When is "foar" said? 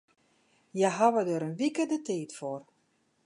2.37-2.63